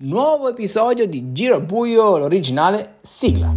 [0.00, 3.52] Nuovo episodio di Giro Buio, l'originale sigla.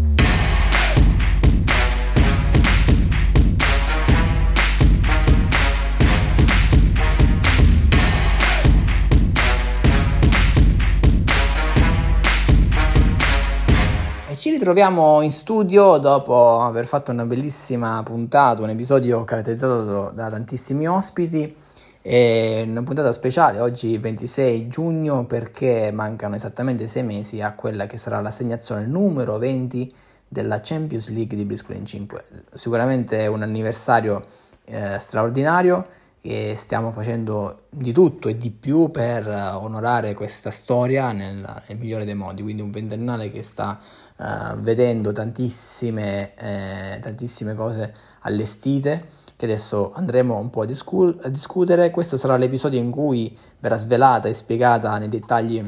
[14.27, 20.29] E ci ritroviamo in studio dopo aver fatto una bellissima puntata, un episodio caratterizzato da
[20.31, 21.55] tantissimi ospiti
[22.03, 27.97] e una puntata speciale oggi 26 giugno perché mancano esattamente sei mesi a quella che
[27.97, 29.93] sarà l'assegnazione numero 20
[30.27, 32.23] della Champions League di Briscoe 5.
[32.53, 34.25] Sicuramente un anniversario
[34.65, 35.85] eh, straordinario
[36.21, 42.05] che stiamo facendo di tutto e di più per onorare questa storia nel, nel migliore
[42.05, 43.79] dei modi, quindi un ventennale che sta
[44.17, 51.27] uh, vedendo tantissime, eh, tantissime cose allestite che adesso andremo un po' a, discu- a
[51.27, 51.89] discutere.
[51.89, 55.67] Questo sarà l'episodio in cui verrà svelata e spiegata nei dettagli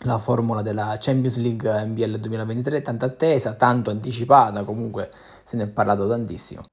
[0.00, 5.10] la formula della Champions League NBL 2023, tanto attesa, tanto anticipata, comunque
[5.42, 6.64] se ne è parlato tantissimo.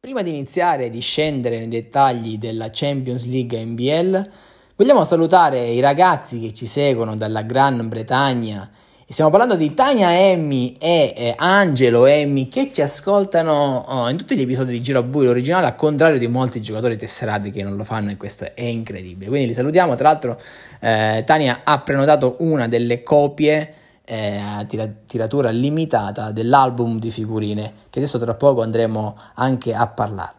[0.00, 4.30] Prima di iniziare di scendere nei dettagli della Champions League NBL,
[4.74, 8.68] vogliamo salutare i ragazzi che ci seguono dalla Gran Bretagna
[9.12, 14.36] stiamo parlando di Tania Emmy e eh, Angelo Emmy che ci ascoltano oh, in tutti
[14.36, 17.74] gli episodi di Giro a Buio originale, al contrario di molti giocatori tesserati che non
[17.76, 19.30] lo fanno e questo è incredibile.
[19.30, 19.94] Quindi li salutiamo.
[19.94, 20.38] Tra l'altro,
[20.80, 23.72] eh, Tania ha prenotato una delle copie
[24.04, 24.66] eh, a
[25.06, 30.37] tiratura limitata dell'album di figurine, che adesso tra poco andremo anche a parlare.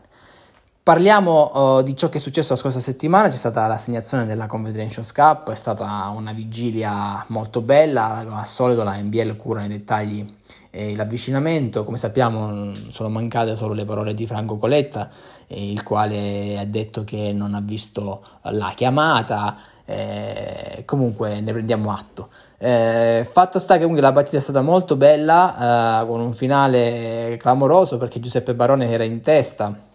[0.82, 5.12] Parliamo uh, di ciò che è successo la scorsa settimana, c'è stata l'assegnazione della Confederations
[5.12, 10.26] Cup, è stata una vigilia molto bella, al solito la NBL cura nei dettagli
[10.72, 15.10] eh, l'avvicinamento, come sappiamo sono mancate solo le parole di Franco Coletta,
[15.48, 21.92] eh, il quale ha detto che non ha visto la chiamata, eh, comunque ne prendiamo
[21.92, 22.30] atto.
[22.58, 27.38] Eh, fatto sta che comunque la partita è stata molto bella, eh, con un finale
[27.40, 29.88] clamoroso perché Giuseppe Barone era in testa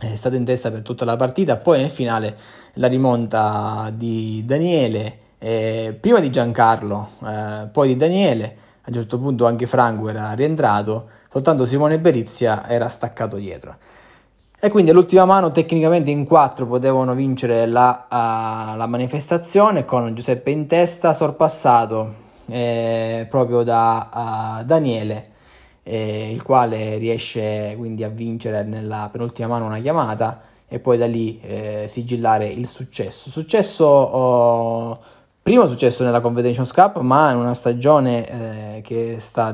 [0.00, 2.36] è stato in testa per tutta la partita, poi nel finale
[2.74, 9.18] la rimonta di Daniele, eh, prima di Giancarlo, eh, poi di Daniele, a un certo
[9.18, 13.76] punto anche Franco era rientrato, soltanto Simone Berizia era staccato dietro.
[14.60, 20.50] E quindi all'ultima mano tecnicamente in quattro potevano vincere la, uh, la manifestazione con Giuseppe
[20.50, 25.27] in testa, sorpassato eh, proprio da uh, Daniele
[25.88, 31.06] eh, il quale riesce quindi a vincere nella penultima mano una chiamata e poi da
[31.06, 33.30] lì eh, sigillare il successo.
[33.30, 34.98] Successo, oh,
[35.42, 39.46] primo successo nella Confederations Cup, ma in una stagione eh, che sta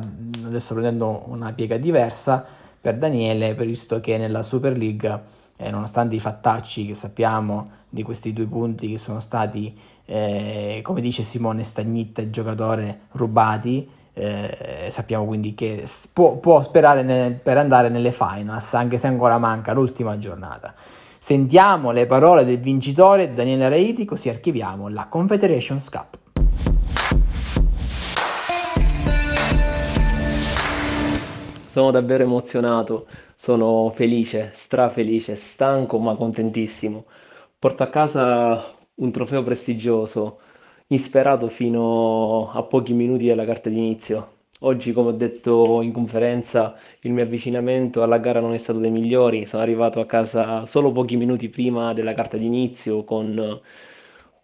[0.44, 2.44] adesso prendendo una piega diversa
[2.80, 5.22] per Daniele, visto che nella Super League,
[5.56, 9.72] eh, nonostante i fattacci che sappiamo di questi due punti che sono stati,
[10.04, 17.02] eh, come dice Simone Stagnitta, il giocatore rubati, eh, sappiamo quindi che può, può sperare
[17.02, 20.74] nel, per andare nelle finals, anche se ancora manca l'ultima giornata.
[21.18, 26.18] Sentiamo le parole del vincitore Daniele Reiti, così archiviamo la Confederations Cup.
[31.66, 37.06] Sono davvero emozionato, sono felice, strafelice, stanco ma contentissimo.
[37.58, 38.62] Porto a casa
[38.96, 40.38] un trofeo prestigioso,
[40.88, 44.32] insperato fino a pochi minuti dalla carta d'inizio.
[44.60, 48.90] Oggi, come ho detto in conferenza, il mio avvicinamento alla gara non è stato dei
[48.90, 49.46] migliori.
[49.46, 53.60] Sono arrivato a casa solo pochi minuti prima della carta d'inizio con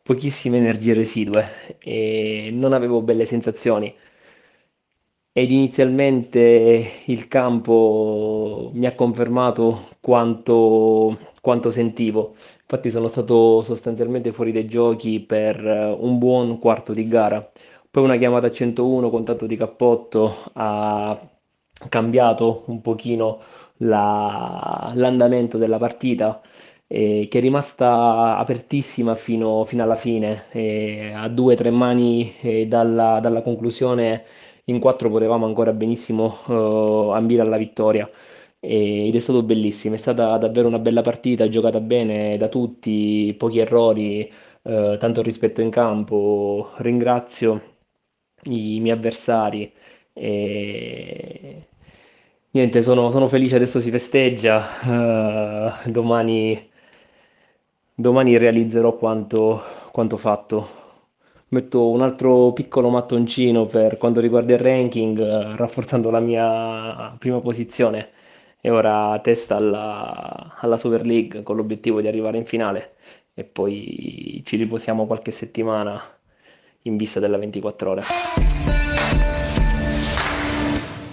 [0.03, 3.95] pochissime energie residue e non avevo belle sensazioni.
[5.33, 11.17] Ed inizialmente il campo mi ha confermato quanto,
[11.51, 12.35] quanto sentivo.
[12.63, 17.51] Infatti sono stato sostanzialmente fuori dai giochi per eh, un buon quarto di gara.
[17.91, 21.19] Poi una chiamata a 101 con tanto di cappotto ha
[21.89, 23.41] cambiato un pochino
[23.79, 26.41] la, l'andamento della partita
[26.87, 32.33] eh, che è rimasta apertissima fino, fino alla fine, eh, a due o tre mani
[32.43, 34.25] eh, dalla, dalla conclusione
[34.67, 38.09] in quattro potevamo ancora benissimo uh, ambire alla vittoria
[38.61, 43.59] ed è stato bellissimo, è stata davvero una bella partita, giocata bene da tutti, pochi
[43.59, 44.31] errori,
[44.63, 47.79] uh, tanto rispetto in campo, ringrazio
[48.45, 49.73] i miei avversari
[50.13, 51.69] e
[52.51, 56.71] niente, sono, sono felice, adesso si festeggia, uh, domani,
[57.95, 60.79] domani realizzerò quanto, quanto fatto.
[61.49, 67.41] Metto un altro piccolo mattoncino per quanto riguarda il ranking, eh, rafforzando la mia prima
[67.41, 68.11] posizione
[68.61, 72.95] e ora testa alla, alla Super League con l'obiettivo di arrivare in finale
[73.35, 76.01] e poi ci riposiamo qualche settimana
[76.83, 78.05] in vista della 24 ore.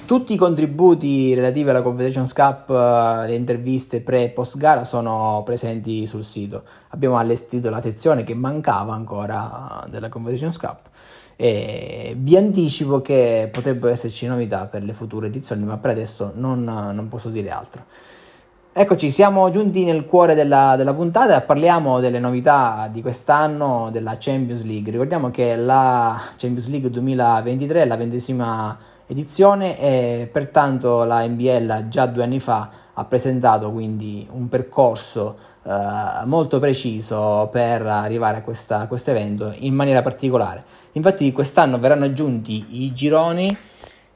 [0.06, 6.06] Tutti i contributi relativi alla Confederations Cup, le interviste pre e post gara sono presenti
[6.06, 6.64] sul sito.
[6.92, 10.90] Abbiamo allestito la sezione che mancava ancora della Confederations Cup
[11.40, 16.64] e vi anticipo che potrebbero esserci novità per le future edizioni, ma per adesso non,
[16.64, 17.86] non posso dire altro.
[18.74, 24.64] Eccoci, siamo giunti nel cuore della, della, puntata parliamo delle novità di quest'anno della Champions
[24.64, 24.92] League.
[24.92, 32.06] Ricordiamo che la Champions League 2023 è la ventesima edizione e pertanto la NBL già
[32.06, 39.12] due anni fa ha presentato quindi un percorso eh, molto preciso per arrivare a questo
[39.12, 40.64] evento in maniera particolare.
[40.94, 43.56] Infatti quest'anno verranno aggiunti i gironi,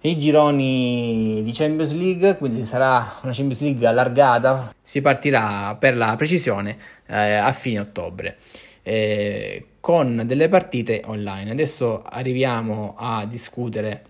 [0.02, 6.16] i gironi di Champions League, quindi sarà una Champions League allargata, si partirà per la
[6.18, 8.38] precisione eh, a fine ottobre.
[8.84, 11.52] Eh, con delle partite online.
[11.52, 14.06] Adesso arriviamo a discutere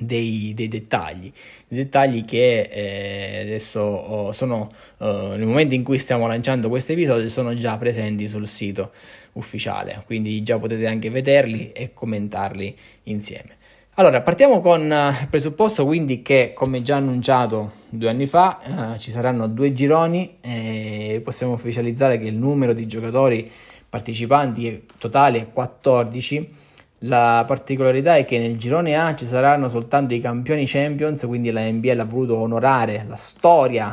[0.00, 1.30] dei, dei, dettagli,
[1.68, 6.92] dei dettagli che eh, adesso oh, sono uh, nel momento in cui stiamo lanciando questo
[6.92, 8.92] episodio sono già presenti sul sito
[9.32, 13.58] ufficiale, quindi già potete anche vederli e commentarli insieme.
[13.94, 18.60] Allora, partiamo con uh, il presupposto quindi che, come già annunciato due anni fa,
[18.94, 23.50] uh, ci saranno due gironi e possiamo ufficializzare che il numero di giocatori
[23.88, 26.58] partecipanti totale è 14
[27.04, 31.62] la particolarità è che nel girone A ci saranno soltanto i campioni Champions, quindi la
[31.62, 33.92] NBL ha voluto onorare la storia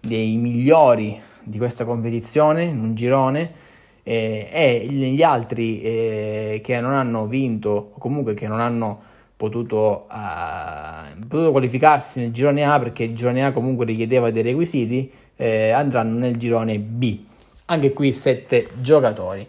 [0.00, 3.66] dei migliori di questa competizione in un girone
[4.02, 9.02] eh, e gli altri eh, che non hanno vinto o comunque che non hanno
[9.36, 15.10] potuto, uh, potuto, qualificarsi nel girone A perché il girone A comunque richiedeva dei requisiti
[15.36, 17.18] eh, andranno nel girone B.
[17.66, 19.46] Anche qui sette giocatori.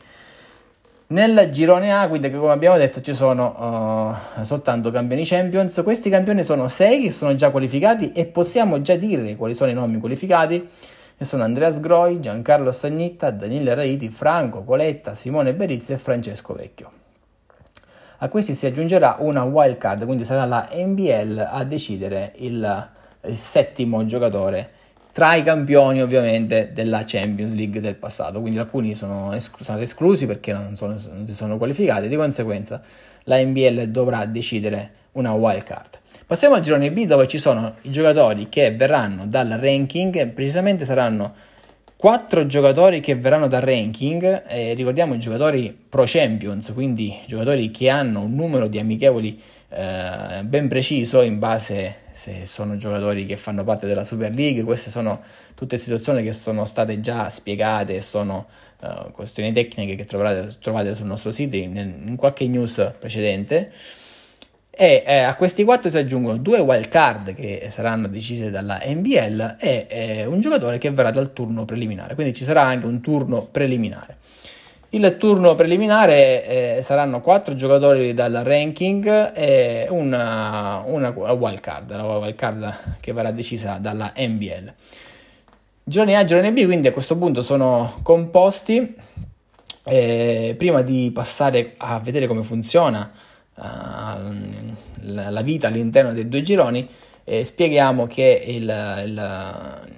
[1.12, 5.82] Nel girone A, quindi, come abbiamo detto, ci sono uh, soltanto campioni Champions.
[5.84, 9.74] Questi campioni sono 6 che sono già qualificati e possiamo già dire quali sono i
[9.74, 10.70] nomi qualificati.
[11.18, 16.92] E sono Andreas Groi, Giancarlo Stagnitta, Daniele Raiti, Franco Coletta, Simone Berizzi e Francesco Vecchio.
[18.20, 22.90] A questi si aggiungerà una wild card, quindi sarà la NBL a decidere il,
[23.24, 24.74] il settimo giocatore
[25.20, 30.26] tra i campioni ovviamente della Champions League del passato, quindi alcuni sono, esclu- sono esclusi
[30.26, 32.82] perché non, sono, non si sono qualificati, di conseguenza
[33.26, 36.00] la NBL dovrà decidere una wild card.
[36.26, 41.34] Passiamo al girone B dove ci sono i giocatori che verranno dal ranking, precisamente saranno
[42.00, 47.90] quattro giocatori che verranno dal ranking, eh, ricordiamo i giocatori pro champions, quindi giocatori che
[47.90, 49.38] hanno un numero di amichevoli
[49.68, 54.90] eh, ben preciso in base se sono giocatori che fanno parte della Super League, queste
[54.90, 55.20] sono
[55.56, 58.48] tutte situazioni che sono state già spiegate, sono
[58.80, 63.74] uh, questioni tecniche che trovate, trovate, sul nostro sito in, in qualche news precedente.
[64.82, 69.58] E eh, a questi quattro si aggiungono due wild card che saranno decise dalla NBL
[69.60, 73.46] e eh, un giocatore che verrà dal turno preliminare, quindi ci sarà anche un turno
[73.52, 74.16] preliminare.
[74.92, 82.18] Il turno preliminare eh, saranno quattro giocatori dal ranking e una, una wild card, la
[82.18, 84.74] wild card che verrà decisa dalla NBL.
[85.84, 88.96] Gironi A e gironi B quindi a questo punto sono composti.
[89.84, 93.28] Eh, prima di passare a vedere come funziona
[93.60, 96.88] uh, la, vita all'interno dei due gironi,
[97.24, 98.64] eh, spieghiamo che il,
[99.06, 99.90] il,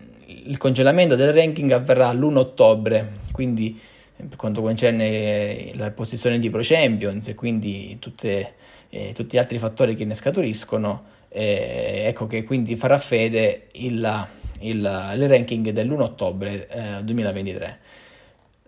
[0.45, 3.79] il congelamento del ranking avverrà l'1 ottobre, quindi
[4.27, 8.53] per quanto concerne eh, la posizione di Pro Champions e quindi tutte,
[8.89, 14.27] eh, tutti gli altri fattori che ne scaturiscono, eh, ecco che quindi farà fede il,
[14.59, 17.79] il, ranking dell'1 ottobre eh, 2023.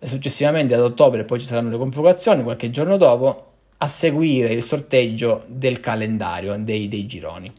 [0.03, 3.52] Successivamente ad ottobre poi ci saranno le convocazioni, qualche giorno dopo,
[3.83, 7.51] a seguire il sorteggio del calendario dei, dei gironi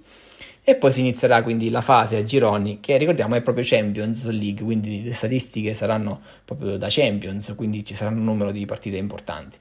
[0.67, 4.65] e poi si inizierà quindi la fase a gironi che ricordiamo è proprio Champions League,
[4.65, 9.59] quindi le statistiche saranno proprio da Champions, quindi ci saranno un numero di partite importanti.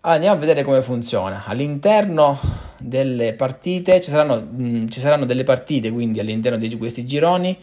[0.00, 1.44] Allora, andiamo a vedere come funziona.
[1.46, 2.38] All'interno
[2.78, 7.56] delle partite ci saranno, mh, ci saranno delle partite, quindi all'interno di questi gironi,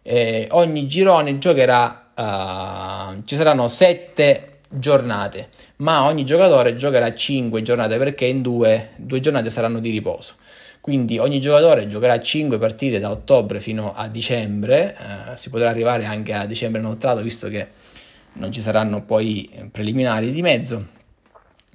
[0.00, 7.98] eh, ogni girone giocherà, uh, ci saranno sette giornate, ma ogni giocatore giocherà 5 giornate
[7.98, 10.34] perché in due, due giornate saranno di riposo.
[10.80, 16.04] Quindi ogni giocatore giocherà 5 partite da ottobre fino a dicembre, eh, si potrà arrivare
[16.04, 17.68] anche a dicembre inoltrato visto che
[18.34, 21.00] non ci saranno poi preliminari di mezzo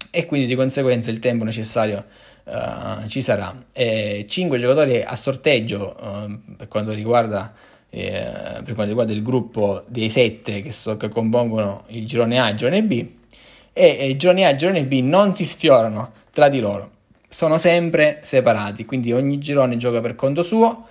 [0.10, 2.06] e quindi di conseguenza il tempo necessario
[2.46, 3.56] uh, ci sarà.
[3.72, 7.54] E 5 giocatori a sorteggio uh, per, quanto riguarda,
[7.90, 8.30] eh,
[8.64, 12.52] per quanto riguarda il gruppo dei 7 che, so, che compongono il girone A e
[12.52, 13.06] il girone B
[13.74, 16.92] e i gironi A e i gironi B non si sfiorano tra di loro,
[17.30, 20.86] sono sempre separati, quindi ogni girone gioca per conto suo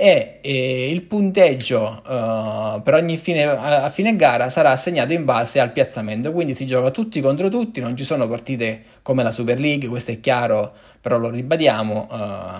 [0.00, 5.24] e, e il punteggio uh, per ogni fine, a, a, fine gara sarà assegnato in
[5.24, 9.32] base al piazzamento, quindi si gioca tutti contro tutti, non ci sono partite come la
[9.32, 12.08] Super League, questo è chiaro, però lo ribadiamo,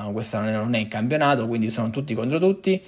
[0.08, 2.82] uh, questo non è il campionato, quindi sono tutti contro tutti.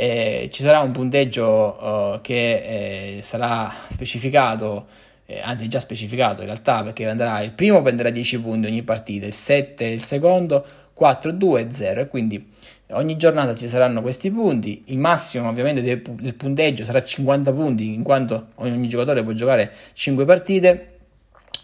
[0.00, 4.86] E ci sarà un punteggio uh, che eh, sarà specificato
[5.26, 9.26] eh, anzi già specificato in realtà perché andrà il primo prenderà 10 punti ogni partita,
[9.26, 10.64] il 7 il secondo,
[10.94, 12.46] 4, 2 0 e quindi
[12.92, 18.02] Ogni giornata ci saranno questi punti, il massimo ovviamente del punteggio sarà 50 punti in
[18.02, 20.98] quanto ogni giocatore può giocare 5 partite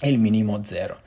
[0.00, 0.98] e il minimo 0.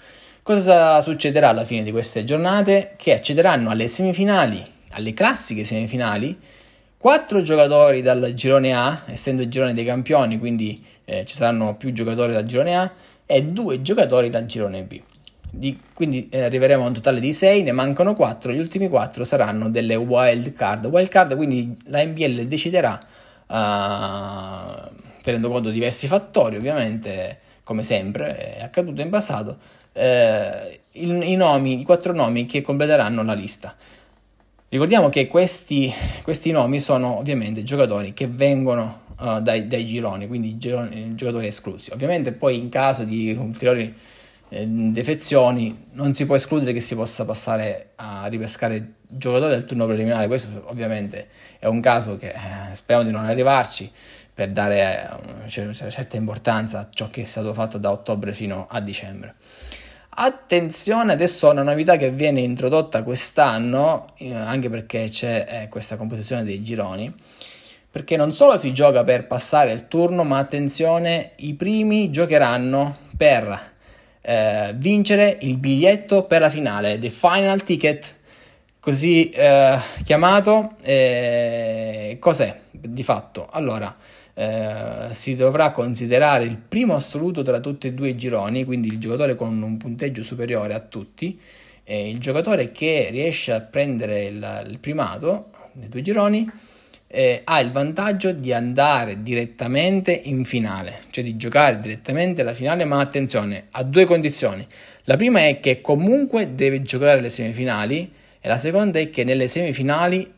[0.41, 2.93] Cosa succederà alla fine di queste giornate?
[2.97, 6.35] Che accederanno alle semifinali, alle classiche semifinali,
[7.07, 11.93] 4 giocatori dal girone A, essendo il girone dei campioni, quindi eh, ci saranno più
[11.93, 12.91] giocatori dal girone A,
[13.25, 15.01] e 2 giocatori dal girone B.
[15.49, 19.23] Di, quindi eh, arriveremo a un totale di 6, ne mancano 4, gli ultimi 4
[19.23, 20.87] saranno delle wild card.
[20.87, 22.99] Wild card quindi la NBL deciderà,
[23.47, 29.57] uh, tenendo conto di diversi fattori ovviamente, come sempre è accaduto in passato,
[29.93, 33.75] eh, i, i, nomi, i quattro nomi che completeranno la lista.
[34.69, 35.93] Ricordiamo che questi,
[36.23, 41.91] questi nomi sono ovviamente giocatori che vengono uh, dai, dai, gironi, quindi gironi, giocatori esclusi.
[41.91, 43.95] Ovviamente poi in caso di ulteriori
[44.49, 49.85] eh, defezioni, non si può escludere che si possa passare a ripescare giocatori del turno
[49.85, 50.27] preliminare.
[50.27, 53.89] Questo ovviamente è un caso che eh, speriamo di non arrivarci
[54.33, 58.67] per dare eh, una certa importanza a ciò che è stato fatto da ottobre fino
[58.69, 59.35] a dicembre.
[60.19, 66.43] Attenzione, adesso una novità che viene introdotta quest'anno, eh, anche perché c'è eh, questa composizione
[66.43, 67.13] dei gironi,
[67.91, 73.73] perché non solo si gioca per passare il turno, ma attenzione, i primi giocheranno per
[74.21, 78.15] eh, vincere il biglietto per la finale, the final ticket,
[78.79, 80.77] così eh, chiamato.
[80.81, 83.47] Eh, cos'è di fatto?
[83.51, 83.95] Allora,
[84.39, 88.99] eh, si dovrà considerare il primo assoluto tra tutti e due i gironi, quindi il
[88.99, 91.39] giocatore con un punteggio superiore a tutti,
[91.83, 96.47] e il giocatore che riesce a prendere il, il primato nei due gironi
[97.07, 102.85] eh, ha il vantaggio di andare direttamente in finale, cioè di giocare direttamente la finale,
[102.85, 104.67] ma attenzione, a due condizioni.
[105.05, 109.47] La prima è che comunque deve giocare le semifinali e la seconda è che nelle
[109.47, 110.35] semifinali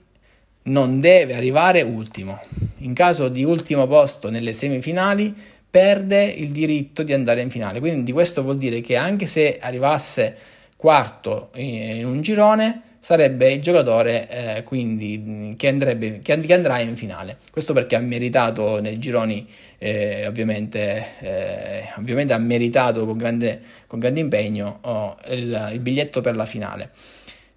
[0.69, 2.39] non deve arrivare ultimo.
[2.79, 5.35] In caso di ultimo posto nelle semifinali
[5.69, 7.79] perde il diritto di andare in finale.
[7.79, 10.35] Quindi questo vuol dire che anche se arrivasse
[10.75, 16.95] quarto in un girone sarebbe il giocatore eh, quindi, che, andrebbe, che, che, andrà in
[16.95, 17.38] finale.
[17.49, 19.47] Questo perché ha meritato nei gironi,
[19.77, 26.21] eh, ovviamente, eh, ovviamente, ha meritato con grande, con grande impegno oh, il, il, biglietto
[26.21, 26.89] per la finale.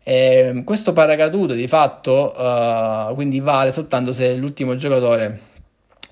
[0.05, 5.39] E questo paracaduto di fatto uh, quindi vale soltanto se l'ultimo giocatore,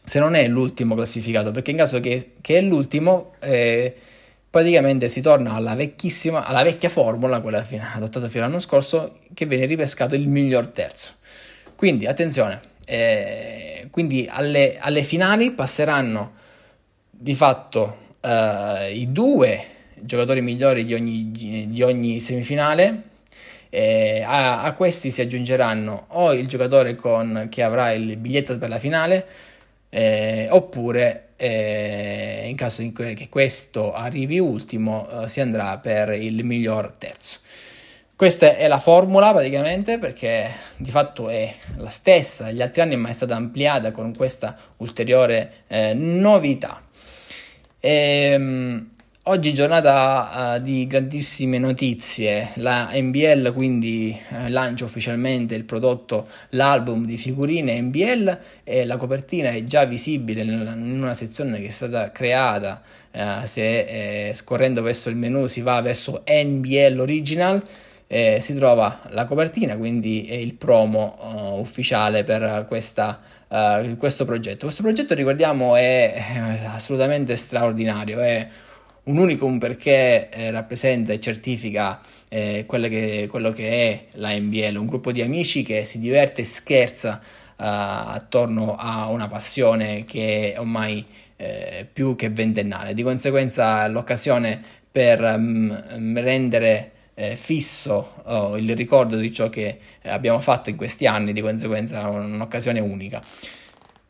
[0.05, 3.95] se non è l'ultimo classificato, perché in caso che, che è l'ultimo eh,
[4.49, 9.47] praticamente si torna alla vecchissima, alla vecchia formula, quella fino, adottata fino all'anno scorso, che
[9.47, 11.13] viene ripescato il miglior terzo.
[11.77, 16.33] Quindi attenzione, eh, quindi alle, alle, finali passeranno
[17.09, 21.31] di fatto eh, i due giocatori migliori di ogni,
[21.71, 23.03] di ogni semifinale.
[23.71, 28.69] Eh, a, a, questi si aggiungeranno o il giocatore con, che avrà il biglietto per
[28.69, 29.27] la finale
[29.91, 36.45] eh, oppure eh, in caso in che questo arrivi ultimo eh, si andrà per il
[36.45, 37.39] miglior terzo.
[38.15, 43.09] Questa è la formula praticamente perché di fatto è la stessa degli altri anni ma
[43.09, 46.83] è stata ampliata con questa ulteriore eh, novità.
[47.81, 48.91] Ehm,
[49.31, 57.07] Oggi giornata uh, di grandissime notizie, la NBL quindi uh, lancia ufficialmente il prodotto, l'album
[57.07, 62.11] di figurine NBL e la copertina è già visibile in una sezione che è stata
[62.11, 62.83] creata,
[63.13, 67.63] uh, se eh, scorrendo verso il menu si va verso NBL Original,
[68.09, 73.21] eh, si trova la copertina, quindi è il promo ufficiale per questa,
[73.97, 74.65] questo progetto.
[74.65, 76.21] Questo progetto ricordiamo è
[76.67, 78.49] assolutamente straordinario, è
[79.11, 84.87] un unicum perché eh, rappresenta e certifica eh, che, quello che è la NBL, un
[84.87, 87.27] gruppo di amici che si diverte e scherza uh,
[87.57, 91.05] attorno a una passione che è ormai
[91.37, 92.95] eh, più che ventennale.
[92.95, 100.41] Di conseguenza l'occasione per um, rendere eh, fisso oh, il ricordo di ciò che abbiamo
[100.41, 103.21] fatto in questi anni, di conseguenza un'occasione unica.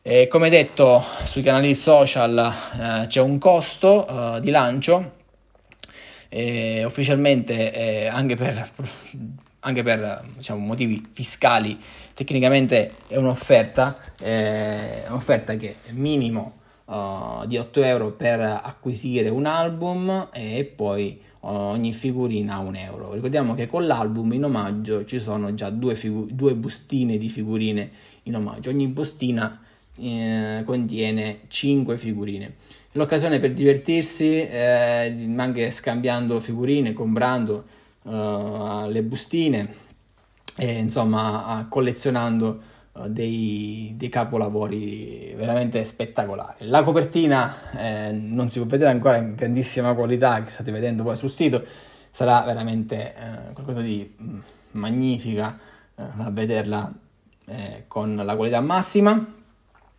[0.03, 2.35] E come detto sui canali social
[3.05, 5.11] eh, c'è un costo eh, di lancio
[6.27, 8.67] eh, ufficialmente eh, anche per,
[9.59, 11.77] anche per diciamo, motivi fiscali,
[12.15, 19.45] tecnicamente è un'offerta, eh, un'offerta che è minimo uh, di 8 euro per acquisire un
[19.45, 23.13] album e poi ogni figurina a un euro.
[23.13, 27.91] Ricordiamo che con l'album in omaggio ci sono già due, figu- due bustine di figurine
[28.23, 29.59] in omaggio, ogni bustina
[30.01, 32.55] eh, contiene 5 figurine.
[32.93, 37.63] L'occasione per divertirsi, eh, anche scambiando figurine, comprando
[38.03, 39.73] uh, le bustine,
[40.57, 46.67] e, insomma collezionando uh, dei, dei, capolavori veramente spettacolari.
[46.67, 51.15] La copertina eh, non si può vedere ancora in grandissima qualità, che state vedendo poi
[51.15, 51.63] sul sito,
[52.11, 54.39] sarà veramente eh, qualcosa di mm,
[54.71, 55.57] magnifica
[55.95, 56.91] eh, a vederla
[57.45, 59.39] eh, con la qualità massima.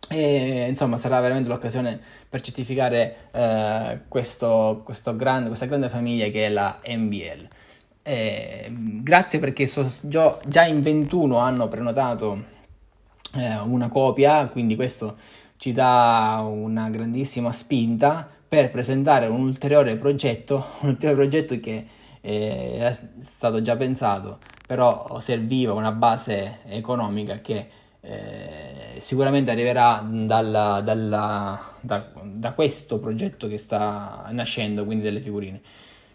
[0.09, 6.45] E insomma sarà veramente l'occasione per certificare eh, questo, questo grande, questa grande famiglia che
[6.45, 7.47] è la NBL.
[8.05, 12.43] Eh, grazie perché so, già, in 21 hanno prenotato
[13.35, 15.15] eh, una copia, quindi questo
[15.55, 21.85] ci dà una grandissima spinta per presentare un ulteriore progetto, un ulteriore progetto che
[22.19, 27.67] eh, è stato già pensato, però serviva una base economica che
[28.05, 35.61] eh, sicuramente arriverà dalla, dalla, da, da questo progetto che sta nascendo, quindi delle figurine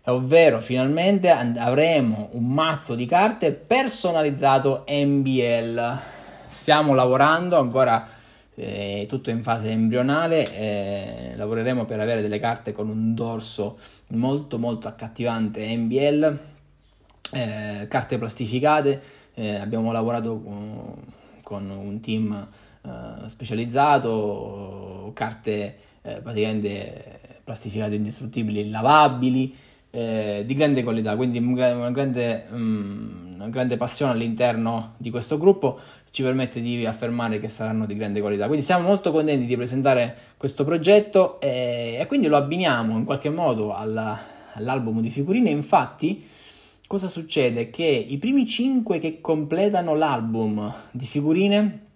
[0.09, 5.99] ovvero finalmente avremo un mazzo di carte personalizzato NBL.
[6.47, 8.09] Stiamo lavorando ancora
[8.55, 13.79] eh, tutto in fase embrionale, eh, lavoreremo per avere delle carte con un dorso
[14.09, 16.39] molto molto accattivante NBL,
[17.33, 19.03] eh, carte plastificate,
[19.35, 20.95] eh, abbiamo lavorato con,
[21.49, 22.47] con un team
[22.83, 29.57] eh, specializzato, carte eh, praticamente plastificate indistruttibili, lavabili,
[29.91, 35.79] eh, di grande qualità, quindi una grande, um, una grande, passione all'interno di questo gruppo
[36.11, 38.47] ci permette di affermare che saranno di grande qualità.
[38.47, 43.31] Quindi siamo molto contenti di presentare questo progetto e, e quindi lo abbiniamo in qualche
[43.31, 44.19] modo alla,
[44.53, 45.49] all'album di figurine.
[45.49, 46.29] Infatti,
[46.89, 47.71] cosa succede?
[47.71, 51.87] Che i primi 5 che completano l'album di figurine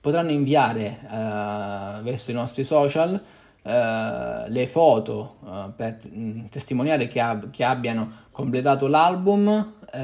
[0.00, 3.20] potranno inviare uh, verso i nostri social
[3.62, 9.96] eh, le foto uh, per mm, testimoniare che, ab- che, abbiano completato l'album uh,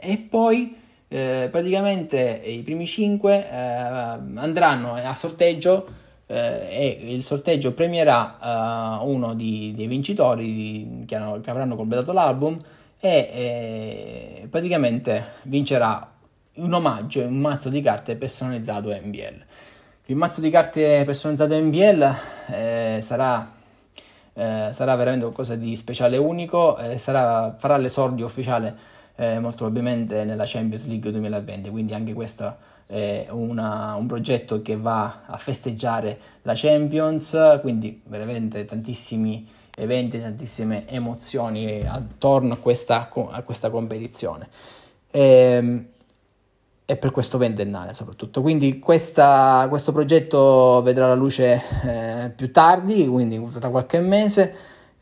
[0.00, 5.86] e poi praticamente i primi 5 andranno a sorteggio
[6.26, 12.58] e il sorteggio premierà uno di, dei vincitori che, hanno, che, avranno completato l'album
[12.98, 16.10] e praticamente vincerà
[16.54, 19.44] un omaggio, un mazzo di carte personalizzato NBL.
[20.06, 22.14] Il mazzo di carte personalizzate NBL
[22.52, 23.50] eh, sarà,
[24.34, 29.64] eh, sarà, veramente qualcosa di speciale e unico, eh, sarà, farà l'esordio ufficiale eh, molto
[29.64, 35.36] probabilmente nella Champions League 2020, quindi anche questo è una, un progetto che va a
[35.36, 39.46] festeggiare la Champions, quindi veramente tantissimi
[39.76, 44.48] eventi, tantissime emozioni attorno a questa, a questa competizione.
[45.10, 45.86] E, ehm,
[46.86, 48.42] e per questo ventennale soprattutto.
[48.42, 54.54] Quindi questa, questo progetto vedrà la luce eh, più tardi, quindi tra qualche mese.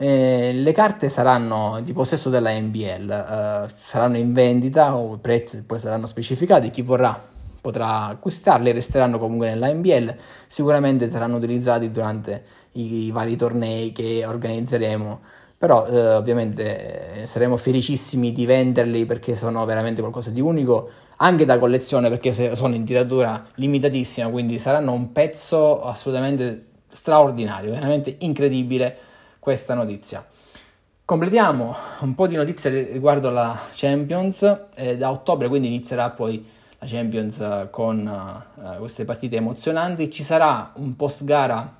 [0.03, 5.63] Eh, le carte saranno di possesso della NBL, eh, saranno in vendita o i prezzi
[5.63, 6.71] poi saranno specificati.
[6.71, 10.17] Chi vorrà potrà acquistarle, resteranno comunque nella NBL.
[10.49, 15.21] Sicuramente saranno utilizzati durante i, i vari tornei che organizzeremo
[15.57, 21.45] però eh, ovviamente eh, saremo felicissimi di venderli perché sono veramente qualcosa di unico anche
[21.45, 29.11] da collezione perché sono in tiratura limitatissima, quindi saranno un pezzo assolutamente straordinario, veramente incredibile
[29.43, 30.25] questa notizia.
[31.05, 36.47] Completiamo un po' di notizie riguardo la Champions, eh, da ottobre quindi inizierà poi
[36.79, 41.75] la Champions con uh, queste partite emozionanti, ci sarà un post gara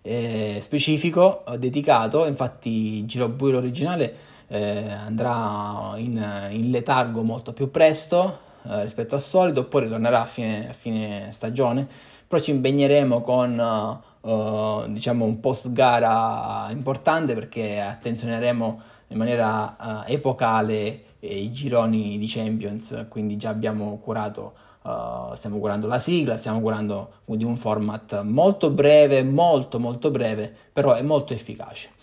[0.00, 4.14] eh, specifico dedicato, infatti Giro Buio originale
[4.46, 10.26] eh, andrà in, in, letargo molto più presto eh, rispetto al solito, poi ritornerà a
[10.26, 11.86] fine, a fine stagione,
[12.28, 20.10] però ci impegneremo con uh, diciamo un post gara importante perché attenzioneremo in maniera uh,
[20.10, 26.60] epocale i gironi di Champions, quindi già abbiamo curato, uh, stiamo curando la sigla, stiamo
[26.60, 31.96] curando di un format molto breve, molto molto breve, però è molto efficace.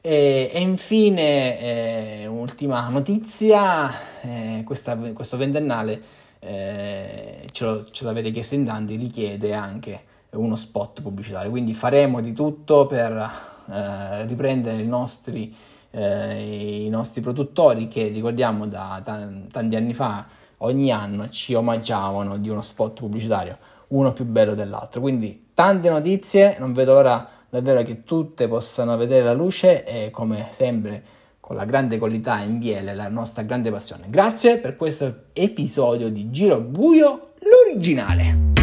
[0.00, 6.00] E, e infine, eh, ultima notizia, eh, questa, questo ventennale,
[6.38, 12.86] eh, ce, l'avete chiesto in tanti, richiede anche uno spot pubblicitario, quindi faremo di tutto
[12.86, 13.12] per
[13.70, 15.54] eh, riprendere i nostri,
[15.90, 20.26] eh, i nostri, produttori che ricordiamo da t- tanti anni fa
[20.58, 25.00] ogni anno ci omaggiavano di uno spot pubblicitario, uno più bello dell'altro.
[25.00, 30.48] Quindi tante notizie, non vedo l'ora davvero che tutte possano vedere la luce e come
[30.50, 31.02] sempre
[31.46, 34.06] con la grande qualità in biele, la nostra grande passione.
[34.08, 38.55] Grazie per questo episodio di Giro Buio, l'originale.